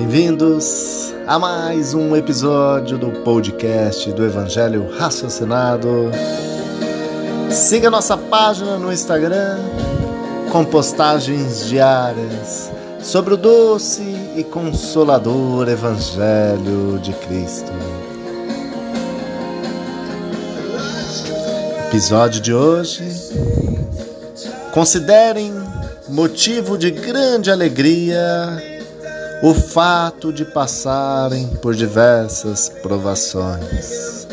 [0.00, 6.10] Bem-vindos a mais um episódio do podcast do Evangelho Raciocinado.
[7.50, 9.58] Siga nossa página no Instagram
[10.50, 14.02] com postagens diárias sobre o doce
[14.34, 17.70] e consolador Evangelho de Cristo.
[21.88, 23.06] Episódio de hoje.
[24.72, 25.52] Considerem
[26.08, 28.69] motivo de grande alegria
[29.42, 34.26] o fato de passarem por diversas provações,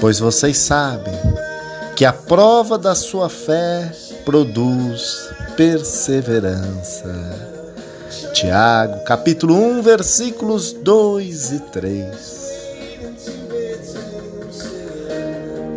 [0.00, 1.14] pois vocês sabem
[1.94, 3.92] que a prova da sua fé
[4.24, 7.50] produz perseverança.
[8.32, 12.50] Tiago, capítulo 1, versículos 2 e 3.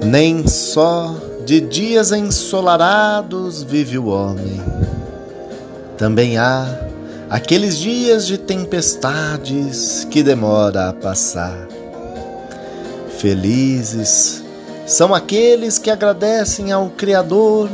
[0.06, 1.14] Nem só
[1.46, 4.62] de dias ensolarados vive o homem.
[5.98, 6.93] Também há
[7.34, 11.68] aqueles dias de tempestades que demora a passar.
[13.18, 14.44] Felizes
[14.86, 17.72] são aqueles que agradecem ao Criador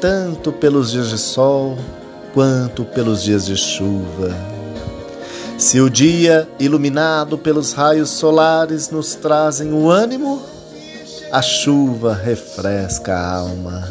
[0.00, 1.76] tanto pelos dias de sol
[2.32, 4.32] quanto pelos dias de chuva.
[5.58, 10.40] Se o dia iluminado pelos raios solares nos trazem o ânimo,
[11.32, 13.90] a chuva refresca a alma,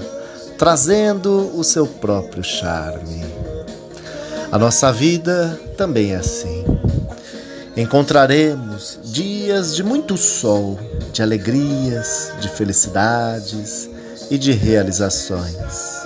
[0.57, 3.42] trazendo o seu próprio charme.
[4.53, 6.63] A nossa vida também é assim.
[7.75, 10.79] Encontraremos dias de muito sol,
[11.11, 13.89] de alegrias, de felicidades
[14.29, 16.03] e de realizações.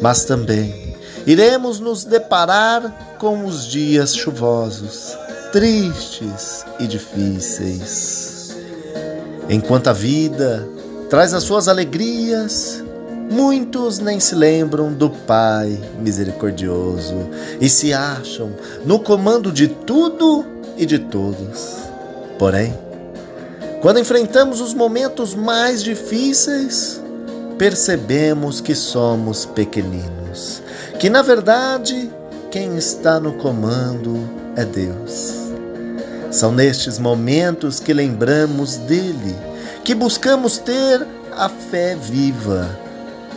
[0.00, 5.18] Mas também iremos nos deparar com os dias chuvosos,
[5.50, 8.56] tristes e difíceis.
[9.48, 10.68] Enquanto a vida
[11.10, 12.84] traz as suas alegrias,
[13.30, 17.28] Muitos nem se lembram do Pai misericordioso
[17.60, 18.52] e se acham
[18.84, 20.44] no comando de tudo
[20.76, 21.76] e de todos.
[22.38, 22.76] Porém,
[23.80, 27.00] quando enfrentamos os momentos mais difíceis,
[27.58, 30.62] percebemos que somos pequeninos,
[30.98, 32.10] que na verdade
[32.50, 35.32] quem está no comando é Deus.
[36.30, 39.36] São nestes momentos que lembramos dele,
[39.84, 42.81] que buscamos ter a fé viva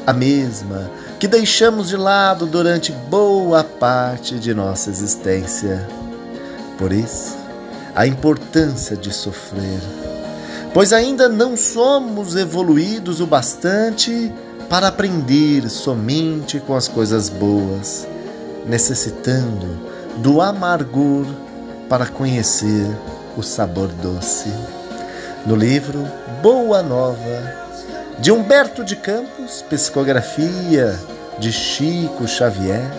[0.06, 0.90] a mesma
[1.20, 5.88] que deixamos de lado durante boa parte de nossa existência.
[6.78, 7.36] Por isso,
[7.96, 9.80] a importância de sofrer,
[10.74, 14.32] pois ainda não somos evoluídos o bastante
[14.70, 18.08] para aprender somente com as coisas boas,
[18.66, 19.80] necessitando
[20.18, 21.26] do amargor
[21.88, 22.86] para conhecer
[23.38, 24.50] o sabor doce.
[25.46, 26.06] No livro
[26.42, 27.65] Boa Nova,
[28.20, 30.98] de Humberto de Campos, psicografia
[31.38, 32.90] de Chico Xavier,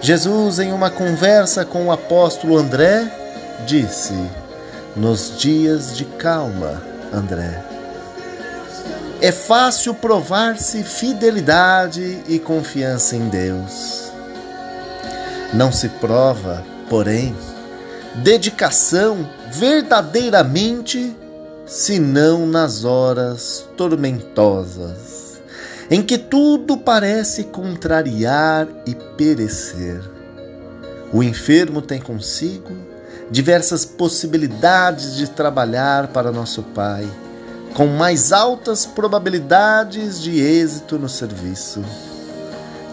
[0.00, 3.10] Jesus, em uma conversa com o apóstolo André,
[3.66, 4.14] disse:
[4.94, 7.62] Nos dias de calma, André,
[9.20, 14.12] é fácil provar-se fidelidade e confiança em Deus.
[15.52, 17.34] Não se prova, porém,
[18.16, 21.16] dedicação verdadeiramente
[21.66, 25.40] senão nas horas tormentosas,
[25.90, 30.00] em que tudo parece contrariar e perecer.
[31.12, 32.72] O enfermo tem consigo
[33.30, 37.08] diversas possibilidades de trabalhar para nosso Pai,
[37.74, 41.82] com mais altas probabilidades de êxito no serviço.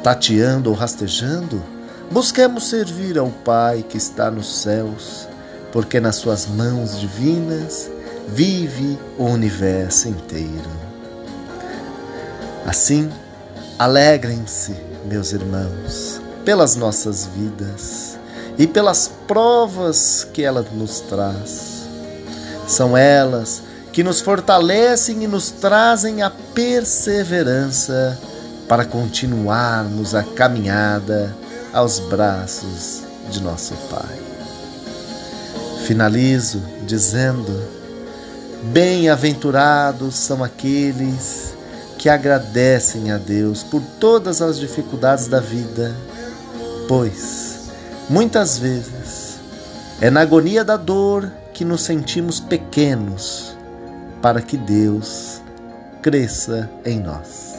[0.02, 1.64] Tateando ou rastejando,
[2.12, 5.28] busquemos servir ao Pai que está nos céus,
[5.72, 7.90] porque nas suas mãos divinas
[8.28, 10.70] vive o universo inteiro.
[12.66, 13.10] Assim,
[13.78, 14.76] alegrem-se,
[15.06, 18.18] meus irmãos, pelas nossas vidas
[18.58, 21.88] e pelas provas que ela nos traz.
[22.68, 23.62] São elas
[23.92, 28.18] que nos fortalecem e nos trazem a perseverança
[28.68, 31.36] para continuarmos a caminhada
[31.74, 34.20] aos braços de nosso Pai.
[35.86, 37.83] Finalizo dizendo
[38.72, 41.54] Bem-aventurados são aqueles
[41.98, 45.94] que agradecem a Deus por todas as dificuldades da vida,
[46.88, 47.70] pois,
[48.10, 49.38] muitas vezes,
[50.00, 53.56] é na agonia da dor que nos sentimos pequenos
[54.22, 55.42] para que Deus
[56.02, 57.53] cresça em nós.